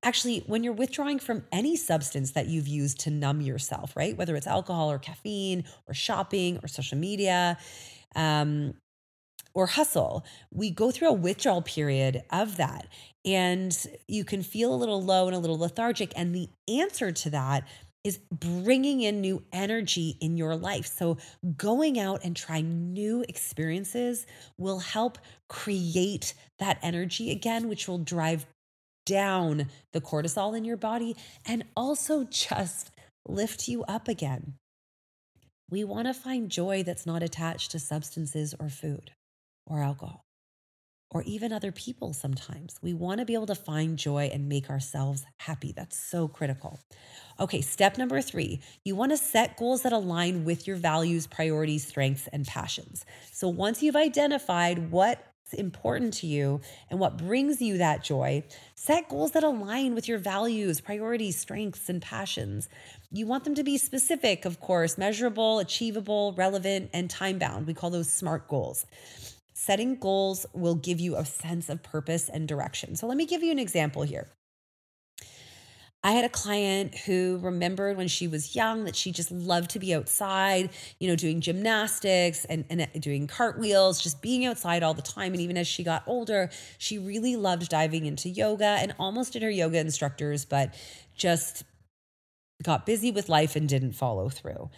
Actually, 0.04 0.40
when 0.48 0.66
you're 0.66 0.74
withdrawing 0.74 1.18
from 1.18 1.46
any 1.54 1.78
substance 1.78 2.32
that 2.32 2.48
you've 2.48 2.68
used 2.68 3.00
to 3.00 3.10
numb 3.10 3.40
yourself, 3.40 3.96
right? 3.96 4.18
Whether 4.18 4.36
it's 4.36 4.48
alcohol 4.48 4.92
or 4.92 5.00
caffeine 5.00 5.64
or 5.88 5.94
shopping 5.94 6.60
or 6.62 6.68
social 6.68 6.98
media, 6.98 7.58
um, 8.14 8.74
or 9.56 9.68
hustle, 9.68 10.26
we 10.52 10.72
go 10.72 10.92
through 10.92 11.10
a 11.10 11.14
withdrawal 11.14 11.62
period 11.62 12.24
of 12.32 12.58
that. 12.58 12.88
And 13.26 13.76
you 14.08 14.26
can 14.26 14.44
feel 14.44 14.74
a 14.74 14.76
little 14.76 15.02
low 15.02 15.28
and 15.28 15.36
a 15.36 15.40
little 15.40 15.58
lethargic. 15.58 16.12
And 16.16 16.36
the 16.36 16.50
answer 16.68 17.12
to 17.12 17.30
that 17.30 17.68
is 18.04 18.20
bringing 18.32 19.02
in 19.02 19.22
new 19.22 19.44
energy 19.54 20.18
in 20.20 20.36
your 20.36 20.56
life. 20.56 20.88
So, 20.88 21.18
going 21.56 21.98
out 21.98 22.22
and 22.24 22.36
trying 22.36 22.92
new 22.92 23.24
experiences 23.30 24.26
will 24.58 24.80
help 24.80 25.18
create 25.48 26.34
that 26.60 26.80
energy 26.82 27.32
again, 27.32 27.70
which 27.70 27.88
will 27.88 28.00
drive 28.00 28.46
down 29.06 29.68
the 29.94 30.02
cortisol 30.02 30.58
in 30.58 30.66
your 30.66 30.78
body 30.78 31.16
and 31.46 31.64
also 31.78 32.26
just 32.26 32.92
lift 33.26 33.68
you 33.70 33.84
up 33.86 34.10
again. 34.10 34.56
We 35.70 35.86
want 35.86 36.08
to 36.08 36.14
find 36.14 36.50
joy 36.50 36.84
that's 36.84 37.06
not 37.06 37.24
attached 37.24 37.72
to 37.72 37.80
substances 37.80 38.54
or 38.60 38.70
food 38.70 39.12
or 39.66 39.82
alcohol 39.82 40.24
or 41.14 41.22
even 41.24 41.54
other 41.54 41.72
people 41.72 42.12
sometimes. 42.12 42.80
We 42.82 42.94
want 42.94 43.20
to 43.20 43.26
be 43.26 43.36
able 43.36 43.46
to 43.46 43.56
find 43.56 43.98
joy 43.98 44.32
and 44.34 44.50
make 44.50 44.70
ourselves 44.70 45.26
happy. 45.38 45.72
That's 45.72 45.98
so 45.98 46.28
critical. 46.28 46.80
Okay, 47.40 47.62
step 47.62 47.98
number 47.98 48.22
three 48.22 48.62
you 48.84 48.96
want 48.96 49.12
to 49.12 49.18
set 49.18 49.58
goals 49.58 49.84
that 49.84 49.94
align 49.94 50.44
with 50.44 50.68
your 50.68 50.76
values, 50.76 51.28
priorities, 51.28 51.88
strengths, 51.88 52.28
and 52.28 52.46
passions. 52.46 53.06
So 53.32 53.48
once 53.48 53.84
you've 53.84 53.96
identified 53.96 54.92
what's 54.92 55.22
important 55.54 56.16
to 56.16 56.28
you 56.28 56.62
and 56.90 57.00
what 57.00 57.18
brings 57.18 57.62
you 57.62 57.78
that 57.78 58.04
joy, 58.04 58.44
set 58.76 59.08
goals 59.08 59.32
that 59.32 59.44
align 59.44 59.94
with 59.94 60.08
your 60.08 60.18
values, 60.18 60.82
priorities, 60.82 61.40
strengths, 61.40 61.90
and 61.90 62.02
passions. 62.02 62.70
You 63.12 63.28
want 63.28 63.44
them 63.44 63.56
to 63.56 63.64
be 63.64 63.78
specific, 63.78 64.46
of 64.46 64.60
course, 64.60 64.98
measurable, 64.98 65.60
achievable, 65.60 66.34
relevant, 66.36 66.90
and 66.94 67.10
time 67.10 67.38
bound. 67.38 67.68
We 67.68 67.76
call 67.76 67.92
those 67.92 68.12
SMART 68.12 68.48
goals. 68.48 68.86
Setting 69.54 69.96
goals 69.96 70.46
will 70.54 70.76
give 70.76 71.00
you 71.00 71.16
a 71.16 71.26
sense 71.26 71.70
of 71.70 71.84
purpose 71.84 72.30
and 72.30 72.48
direction. 72.48 72.96
So, 72.96 73.08
let 73.08 73.18
me 73.18 73.26
give 73.26 73.44
you 73.44 73.52
an 73.52 73.60
example 73.60 74.04
here. 74.04 74.28
I 76.06 76.12
had 76.12 76.26
a 76.26 76.30
client 76.30 76.96
who 76.96 77.40
remembered 77.42 77.96
when 77.96 78.10
she 78.10 78.28
was 78.28 78.58
young 78.58 78.84
that 78.84 78.96
she 78.96 79.14
just 79.14 79.32
loved 79.32 79.70
to 79.72 79.80
be 79.80 79.94
outside, 79.94 80.70
you 81.00 81.08
know, 81.08 81.16
doing 81.16 81.40
gymnastics 81.40 82.44
and, 82.46 82.66
and 82.70 82.82
uh, 82.82 82.88
doing 83.00 83.26
cartwheels, 83.26 84.04
just 84.04 84.22
being 84.22 84.46
outside 84.46 84.84
all 84.84 84.94
the 84.94 85.02
time. 85.02 85.32
And 85.32 85.42
even 85.42 85.58
as 85.58 85.66
she 85.66 85.82
got 85.82 86.04
older, 86.06 86.50
she 86.78 87.00
really 87.00 87.38
loved 87.38 87.70
diving 87.70 88.06
into 88.06 88.28
yoga 88.28 88.66
and 88.66 88.94
almost 89.00 89.32
did 89.32 89.44
her 89.44 89.50
yoga 89.50 89.80
instructors, 89.80 90.44
but 90.44 90.74
just 91.16 91.64
got 92.62 92.86
busy 92.86 93.12
with 93.12 93.30
life 93.30 93.56
and 93.56 93.70
didn't 93.70 93.94
follow 93.94 94.28
through. 94.28 94.70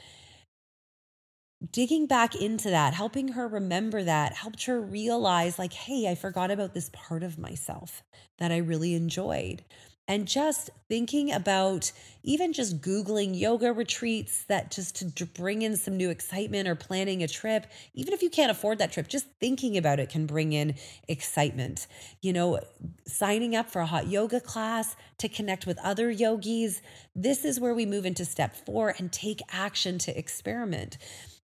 Digging 1.72 2.06
back 2.06 2.36
into 2.36 2.70
that, 2.70 2.94
helping 2.94 3.30
her 3.30 3.48
remember 3.48 4.04
that, 4.04 4.34
helped 4.34 4.66
her 4.66 4.82
realize, 4.82 5.58
like, 5.58 5.74
hey, 5.74 6.08
I 6.10 6.16
forgot 6.16 6.52
about 6.52 6.74
this 6.74 6.90
part 6.94 7.24
of 7.24 7.38
myself 7.38 8.04
that 8.38 8.52
I 8.52 8.58
really 8.58 8.94
enjoyed. 8.94 9.64
And 10.08 10.28
just 10.28 10.70
thinking 10.88 11.34
about 11.34 11.92
even 12.22 12.54
just 12.54 12.80
googling 12.80 13.38
yoga 13.38 13.74
retreats 13.74 14.44
that 14.44 14.70
just 14.70 15.18
to 15.18 15.26
bring 15.26 15.64
in 15.64 15.76
some 15.76 15.98
new 15.98 16.12
excitement 16.12 16.68
or 16.68 16.76
planning 16.76 17.24
a 17.24 17.28
trip 17.28 17.66
even 17.96 18.14
if 18.14 18.22
you 18.22 18.30
can't 18.30 18.52
afford 18.52 18.78
that 18.78 18.92
trip 18.92 19.08
just 19.08 19.26
thinking 19.40 19.78
about 19.78 20.00
it 20.00 20.10
can 20.10 20.28
bring 20.28 20.54
in 20.54 20.76
excitement. 21.08 21.88
You 22.22 22.34
know 22.34 22.60
signing 23.08 23.56
up 23.56 23.72
for 23.72 23.82
a 23.82 23.88
hot 23.88 24.06
yoga 24.06 24.40
class 24.40 24.96
to 25.18 25.28
connect 25.28 25.66
with 25.66 25.80
other 25.80 26.12
yogis 26.12 26.84
this 27.16 27.44
is 27.44 27.60
where 27.60 27.74
we 27.74 27.88
move 27.88 28.06
into 28.06 28.26
step 28.26 28.56
4 28.56 28.94
and 29.00 29.12
take 29.12 29.42
action 29.52 29.98
to 29.98 30.16
experiment 30.16 31.00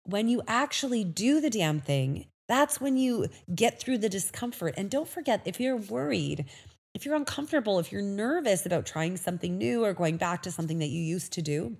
when 0.08 0.28
you 0.28 0.42
actually 0.46 1.04
do 1.04 1.40
the 1.40 1.50
damn 1.50 1.80
thing 1.80 2.26
that's 2.48 2.80
when 2.80 2.96
you 2.96 3.28
get 3.54 3.78
through 3.78 3.98
the 3.98 4.08
discomfort. 4.08 4.72
And 4.78 4.90
don't 4.90 5.06
forget, 5.06 5.42
if 5.44 5.60
you're 5.60 5.76
worried 5.76 6.46
if 6.94 7.04
you're 7.04 7.14
uncomfortable, 7.14 7.78
if 7.78 7.92
you're 7.92 8.02
nervous 8.02 8.66
about 8.66 8.86
trying 8.86 9.16
something 9.16 9.56
new 9.56 9.84
or 9.84 9.92
going 9.92 10.16
back 10.16 10.42
to 10.42 10.50
something 10.50 10.78
that 10.78 10.88
you 10.88 11.00
used 11.00 11.32
to 11.34 11.42
do, 11.42 11.76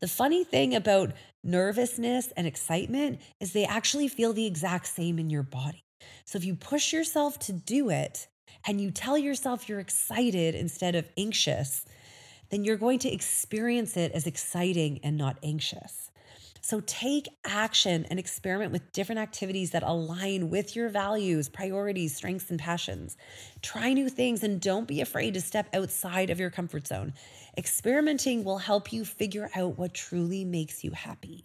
the 0.00 0.08
funny 0.08 0.42
thing 0.42 0.74
about 0.74 1.12
nervousness 1.44 2.32
and 2.36 2.44
excitement 2.46 3.20
is 3.38 3.52
they 3.52 3.64
actually 3.64 4.08
feel 4.08 4.32
the 4.32 4.46
exact 4.46 4.88
same 4.88 5.18
in 5.20 5.30
your 5.30 5.44
body. 5.44 5.84
So 6.24 6.38
if 6.38 6.44
you 6.44 6.56
push 6.56 6.92
yourself 6.92 7.38
to 7.40 7.52
do 7.52 7.90
it 7.90 8.26
and 8.66 8.80
you 8.80 8.90
tell 8.90 9.16
yourself 9.16 9.68
you're 9.68 9.78
excited 9.78 10.56
instead 10.56 10.96
of 10.96 11.08
anxious, 11.16 11.84
then 12.50 12.64
you're 12.64 12.76
going 12.76 12.98
to 13.00 13.12
experience 13.12 13.96
it 13.96 14.12
as 14.12 14.26
exciting 14.26 14.98
and 15.04 15.16
not 15.16 15.38
anxious. 15.42 16.10
So 16.64 16.80
take 16.86 17.28
action 17.44 18.06
and 18.08 18.18
experiment 18.18 18.72
with 18.72 18.90
different 18.92 19.18
activities 19.18 19.72
that 19.72 19.82
align 19.82 20.48
with 20.48 20.74
your 20.74 20.88
values, 20.88 21.46
priorities, 21.46 22.16
strengths, 22.16 22.48
and 22.48 22.58
passions. 22.58 23.18
Try 23.60 23.92
new 23.92 24.08
things 24.08 24.42
and 24.42 24.62
don't 24.62 24.88
be 24.88 25.02
afraid 25.02 25.34
to 25.34 25.42
step 25.42 25.68
outside 25.74 26.30
of 26.30 26.40
your 26.40 26.48
comfort 26.48 26.86
zone. 26.86 27.12
Experimenting 27.58 28.44
will 28.44 28.56
help 28.56 28.94
you 28.94 29.04
figure 29.04 29.50
out 29.54 29.76
what 29.76 29.92
truly 29.92 30.46
makes 30.46 30.82
you 30.82 30.92
happy. 30.92 31.44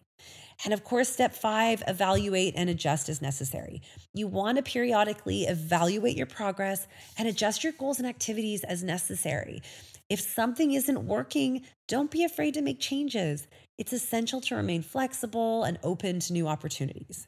And 0.63 0.73
of 0.73 0.85
course, 0.85 1.09
step 1.09 1.33
five, 1.33 1.83
evaluate 1.85 2.53
and 2.55 2.69
adjust 2.69 3.09
as 3.09 3.21
necessary. 3.21 3.81
You 4.13 4.27
want 4.27 4.55
to 4.55 4.63
periodically 4.63 5.43
evaluate 5.43 6.15
your 6.15 6.27
progress 6.27 6.87
and 7.17 7.27
adjust 7.27 7.65
your 7.65 7.73
goals 7.73 7.99
and 7.99 8.07
activities 8.07 8.63
as 8.63 8.85
necessary. 8.85 9.63
If 10.09 10.21
something 10.21 10.71
isn't 10.71 11.05
working, 11.05 11.65
don't 11.89 12.09
be 12.09 12.23
afraid 12.23 12.53
to 12.53 12.61
make 12.61 12.79
changes 12.79 13.47
it's 13.79 13.93
essential 13.93 14.41
to 14.41 14.55
remain 14.55 14.83
flexible 14.83 15.63
and 15.63 15.79
open 15.83 16.19
to 16.19 16.33
new 16.33 16.47
opportunities. 16.47 17.27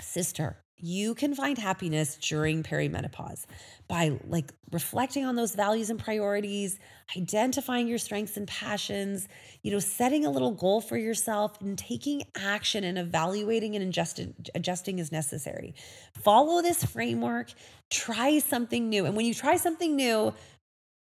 Sister, 0.00 0.58
you 0.76 1.14
can 1.14 1.34
find 1.34 1.56
happiness 1.56 2.16
during 2.16 2.64
perimenopause 2.64 3.46
by 3.86 4.18
like 4.26 4.52
reflecting 4.72 5.24
on 5.24 5.36
those 5.36 5.54
values 5.54 5.88
and 5.88 6.00
priorities, 6.00 6.80
identifying 7.16 7.86
your 7.86 7.98
strengths 7.98 8.36
and 8.36 8.48
passions, 8.48 9.28
you 9.62 9.70
know, 9.70 9.78
setting 9.78 10.26
a 10.26 10.30
little 10.30 10.50
goal 10.50 10.80
for 10.80 10.98
yourself 10.98 11.60
and 11.60 11.78
taking 11.78 12.22
action 12.36 12.82
and 12.82 12.98
evaluating 12.98 13.76
and 13.76 13.84
adjusting, 13.84 14.34
adjusting 14.54 14.98
as 14.98 15.12
necessary. 15.12 15.76
Follow 16.12 16.60
this 16.60 16.82
framework, 16.84 17.52
try 17.88 18.40
something 18.40 18.88
new. 18.88 19.06
And 19.06 19.16
when 19.16 19.26
you 19.26 19.32
try 19.32 19.56
something 19.56 19.94
new, 19.94 20.34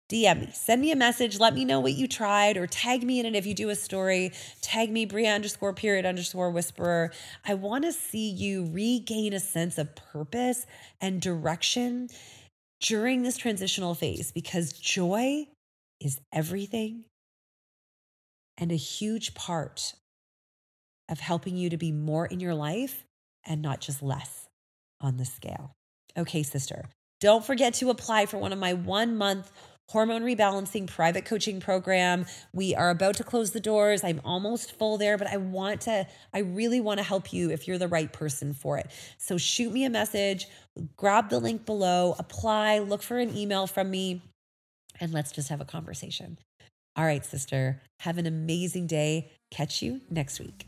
DM 0.09 0.39
me, 0.39 0.49
send 0.51 0.81
me 0.81 0.91
a 0.91 0.95
message, 0.95 1.39
let 1.39 1.53
me 1.53 1.63
know 1.63 1.79
what 1.79 1.93
you 1.93 2.07
tried, 2.07 2.57
or 2.57 2.65
tag 2.65 3.03
me 3.03 3.19
in 3.19 3.27
it 3.27 3.35
if 3.35 3.45
you 3.45 3.53
do 3.53 3.69
a 3.69 3.75
story. 3.75 4.31
Tag 4.59 4.89
me, 4.89 5.05
Bria 5.05 5.35
underscore 5.35 5.71
period 5.71 6.03
underscore 6.03 6.49
whisperer. 6.49 7.11
I 7.45 7.53
want 7.53 7.85
to 7.85 7.93
see 7.93 8.27
you 8.27 8.69
regain 8.71 9.33
a 9.33 9.39
sense 9.39 9.77
of 9.77 9.95
purpose 9.95 10.65
and 10.99 11.21
direction 11.21 12.09
during 12.81 13.21
this 13.21 13.37
transitional 13.37 13.93
phase 13.93 14.31
because 14.31 14.73
joy 14.73 15.47
is 16.01 16.19
everything 16.33 17.03
and 18.57 18.71
a 18.71 18.75
huge 18.75 19.35
part 19.35 19.93
of 21.07 21.19
helping 21.19 21.55
you 21.55 21.69
to 21.69 21.77
be 21.77 21.91
more 21.91 22.25
in 22.25 22.39
your 22.39 22.55
life 22.55 23.03
and 23.45 23.61
not 23.61 23.79
just 23.79 24.01
less 24.01 24.47
on 25.01 25.17
the 25.17 25.25
scale. 25.25 25.71
Okay, 26.17 26.41
sister, 26.41 26.85
don't 27.19 27.45
forget 27.45 27.75
to 27.75 27.89
apply 27.89 28.25
for 28.25 28.37
one 28.37 28.53
of 28.53 28.59
my 28.59 28.73
one 28.73 29.15
month 29.15 29.51
hormone 29.89 30.21
rebalancing 30.21 30.85
private 30.85 31.25
coaching 31.25 31.59
program. 31.59 32.25
We 32.53 32.75
are 32.75 32.91
about 32.91 33.15
to 33.15 33.23
close 33.23 33.51
the 33.51 33.59
doors. 33.59 34.03
I'm 34.03 34.21
almost 34.23 34.77
full 34.77 34.99
there, 34.99 35.17
but 35.17 35.27
I 35.27 35.37
want 35.37 35.81
to, 35.81 36.05
I 36.31 36.39
really 36.39 36.79
want 36.79 36.99
to 36.99 37.03
help 37.03 37.33
you 37.33 37.49
if 37.49 37.67
you're 37.67 37.79
the 37.79 37.87
right 37.87 38.13
person 38.13 38.53
for 38.53 38.77
it. 38.77 38.91
So 39.17 39.37
shoot 39.37 39.73
me 39.73 39.85
a 39.85 39.89
message, 39.89 40.47
grab 40.95 41.29
the 41.29 41.39
link 41.39 41.65
below, 41.65 42.15
apply, 42.19 42.79
look 42.79 43.01
for 43.01 43.17
an 43.17 43.35
email 43.35 43.65
from 43.65 43.89
me, 43.89 44.21
and 44.99 45.11
let's 45.11 45.31
just 45.31 45.49
have 45.49 45.59
a 45.59 45.65
conversation. 45.65 46.37
All 46.95 47.05
right, 47.05 47.25
sister, 47.25 47.81
have 48.01 48.19
an 48.19 48.27
amazing 48.27 48.85
day. 48.85 49.31
Catch 49.49 49.81
you 49.81 50.01
next 50.11 50.39
week. 50.39 50.67